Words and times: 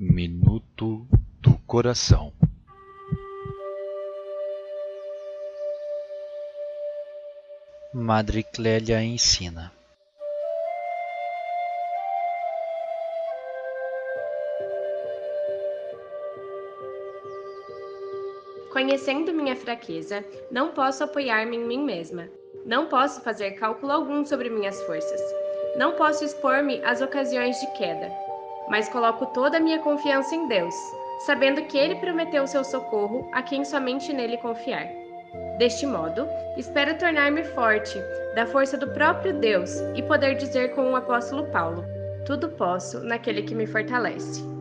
Minuto 0.00 1.08
do 1.40 1.58
Coração 1.66 2.32
Madre 7.92 8.44
Clélia 8.44 9.02
ensina 9.02 9.72
Conhecendo 18.72 19.34
minha 19.34 19.56
fraqueza, 19.56 20.24
não 20.48 20.68
posso 20.68 21.02
apoiar-me 21.02 21.56
em 21.56 21.66
mim 21.66 21.82
mesma. 21.84 22.28
Não 22.64 22.86
posso 22.86 23.20
fazer 23.22 23.50
cálculo 23.54 23.90
algum 23.90 24.24
sobre 24.24 24.48
minhas 24.48 24.80
forças. 24.84 25.20
Não 25.76 25.96
posso 25.96 26.24
expor-me 26.24 26.80
às 26.84 27.02
ocasiões 27.02 27.58
de 27.58 27.66
queda. 27.76 28.28
Mas 28.70 28.88
coloco 28.88 29.26
toda 29.26 29.56
a 29.56 29.60
minha 29.60 29.78
confiança 29.78 30.34
em 30.34 30.46
Deus, 30.46 30.74
sabendo 31.20 31.62
que 31.62 31.78
Ele 31.78 31.96
prometeu 31.96 32.46
seu 32.46 32.62
socorro 32.64 33.28
a 33.32 33.42
quem 33.42 33.64
somente 33.64 34.12
nele 34.12 34.36
confiar. 34.36 34.86
Deste 35.58 35.86
modo, 35.86 36.26
espero 36.56 36.96
tornar-me 36.96 37.44
forte, 37.44 37.98
da 38.34 38.46
força 38.46 38.76
do 38.76 38.88
próprio 38.88 39.34
Deus, 39.34 39.70
e 39.94 40.02
poder 40.02 40.36
dizer 40.36 40.74
com 40.74 40.92
o 40.92 40.96
apóstolo 40.96 41.46
Paulo: 41.50 41.84
Tudo 42.24 42.48
posso 42.50 43.00
naquele 43.00 43.42
que 43.42 43.54
me 43.54 43.66
fortalece. 43.66 44.57